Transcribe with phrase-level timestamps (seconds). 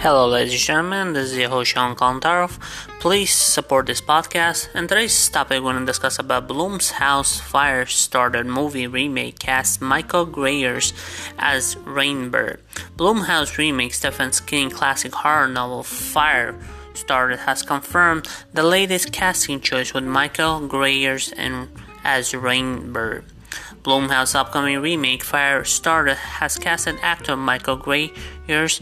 [0.00, 2.60] Hello, ladies and gentlemen, this is your host Sean Kontarov.
[3.00, 4.68] Please support this podcast.
[4.72, 10.92] And today's topic, we're going to discuss about Blumhouse Firestarter movie remake cast Michael Greyeyes
[11.36, 12.60] as Rainbird.
[12.96, 16.54] Blumhouse remake Stephen King classic horror novel Fire
[16.94, 21.68] started has confirmed the latest casting choice with Michael Greyeyes and
[22.04, 23.24] as Rainbird.
[23.82, 28.80] Blumhouse upcoming remake Firestarter has casted actor Michael Greyeyes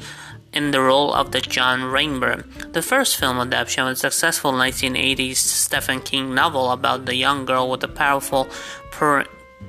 [0.57, 2.73] in the role of the John Rainbird.
[2.73, 7.71] The first film adaptation of the successful 1980s Stephen King novel about the young girl
[7.71, 8.49] with a powerful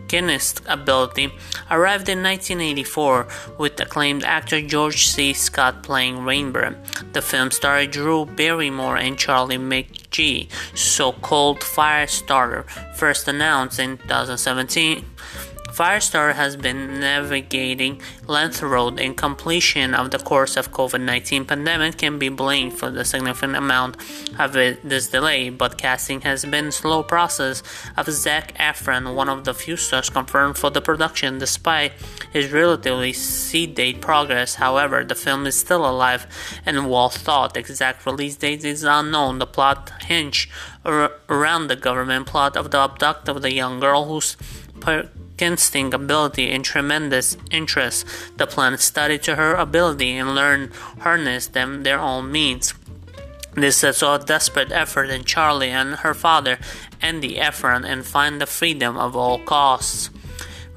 [0.07, 1.25] pianist ability
[1.69, 5.33] arrived in 1984 with acclaimed actor George C.
[5.33, 6.77] Scott playing Rainbird.
[7.11, 12.63] The film starred Drew Barrymore and Charlie McGee, so-called Firestarter,
[12.95, 15.03] first announced in 2017.
[15.71, 22.17] Firestar has been navigating length road and completion of the course of COVID-19 pandemic can
[22.17, 23.97] be blamed for the significant amount
[24.39, 27.61] of this delay, but casting has been slow process
[27.95, 31.91] of Zac Efron, one of the few stars confirmed for the production despite
[32.31, 34.55] his relatively sedate progress.
[34.55, 36.25] However, the film is still alive
[36.65, 37.55] and well thought.
[37.55, 39.39] Exact release date is unknown.
[39.39, 40.49] The plot hinge
[40.85, 44.37] around the government plot of the abduct of the young girl whose
[44.79, 45.09] per-
[45.41, 48.05] instinct, ability, and tremendous interest.
[48.37, 52.73] The plan study to her ability and learn harness them their own means.
[53.53, 56.59] This is a desperate effort in Charlie and her father,
[57.01, 60.11] Andy Efron, and find the freedom of all costs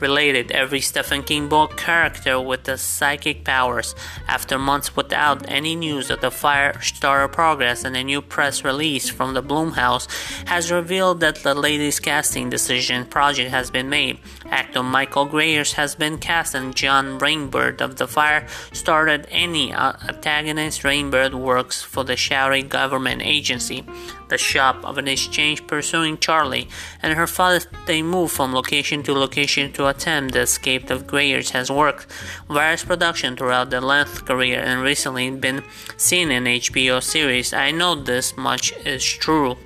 [0.00, 3.94] related every Stephen King book character with the psychic powers.
[4.28, 9.34] After months without any news of the Firestarter progress and a new press release from
[9.34, 10.06] the Blumhouse
[10.46, 14.18] has revealed that the latest casting decision project has been made.
[14.46, 19.92] Actor Michael Greyeyes has been cast and John Rainbird of the Fire started any uh,
[20.08, 23.84] antagonist Rainbird works for the Saudi government agency
[24.30, 26.68] the shop of an exchange pursuing Charlie
[27.02, 27.60] and her father.
[27.86, 32.06] They move from location to location to attempt the escape of Greyeyes has worked
[32.48, 35.62] various production throughout the length career and recently been
[35.96, 37.52] seen in HBO series.
[37.52, 39.56] I know this much is true.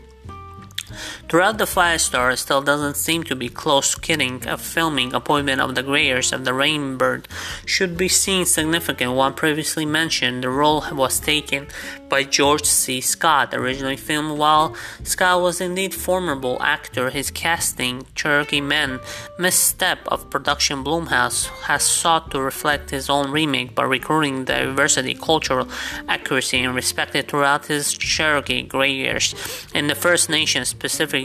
[1.34, 5.74] Throughout the Firestar still doesn't seem to be close to getting a filming appointment of
[5.74, 7.24] the Greyeyes of the Rainbird
[7.66, 9.14] should be seen significant.
[9.14, 11.66] One previously mentioned, the role was taken
[12.08, 13.00] by George C.
[13.00, 17.10] Scott, originally filmed while Scott was indeed formidable actor.
[17.10, 19.00] His casting, Cherokee Man,
[19.36, 25.66] misstep of production Blumhouse has sought to reflect his own remake by recruiting diversity, cultural
[26.06, 29.34] accuracy, and respect throughout his Cherokee Greyeyes
[29.74, 30.72] in the First Nations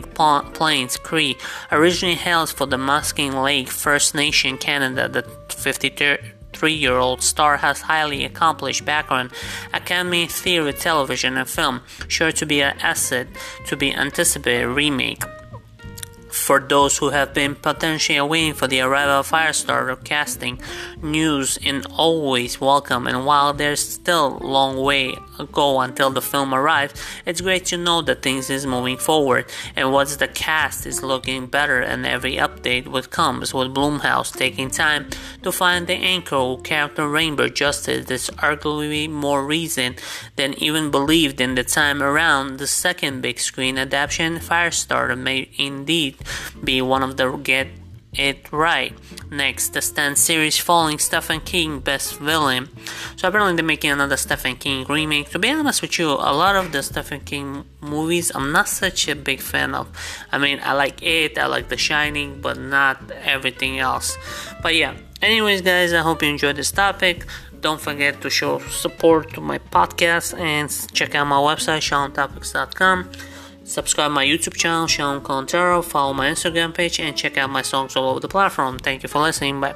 [0.02, 1.38] Plains Cree,
[1.72, 5.24] originally hails for the Muskeg Lake First Nation Canada, the
[5.54, 9.32] 53 year old star has highly accomplished background,
[9.74, 13.28] Academy theater, television, and film, sure to be an asset
[13.68, 15.24] to be anticipated remake
[16.32, 20.60] for those who have been potentially waiting for the arrival of Firestarter casting,
[21.02, 23.08] news is always welcome.
[23.08, 26.94] And while there's still a long way go until the film arrives,
[27.26, 29.46] it's great to know that things is moving forward.
[29.76, 34.70] And what's the cast is looking better, and every update with comes with Blumhouse taking
[34.70, 35.10] time
[35.44, 39.96] to find the anchor who character Rainbow Justice is arguably more reason
[40.36, 42.58] than even believed in the time around.
[42.58, 46.16] The second big screen adaptation, Firestarter, may indeed
[46.64, 47.68] be one of the get
[48.14, 48.94] it right.
[49.30, 52.70] Next, the Stand series following Stephen King best villain.
[53.16, 55.30] So apparently they're making another Stephen King remake.
[55.30, 59.08] To be honest with you, a lot of the Stephen King movies I'm not such
[59.08, 59.88] a big fan of.
[60.32, 64.18] I mean, I like it, I like The Shining, but not everything else.
[64.62, 64.96] But yeah.
[65.22, 67.26] Anyways, guys, I hope you enjoyed this topic.
[67.60, 73.10] Don't forget to show support to my podcast and check out my website, SeanTopics.com.
[73.70, 77.96] Subscribe my YouTube channel, Sean Contero, follow my Instagram page, and check out my songs
[77.96, 78.80] all over the platform.
[78.80, 79.62] Thank you for listening.
[79.62, 79.76] Bye.